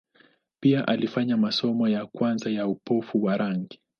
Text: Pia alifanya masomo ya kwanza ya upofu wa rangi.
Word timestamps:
Pia 0.59 0.87
alifanya 0.87 1.37
masomo 1.37 1.87
ya 1.87 2.05
kwanza 2.05 2.49
ya 2.49 2.67
upofu 2.67 3.23
wa 3.23 3.37
rangi. 3.37 3.81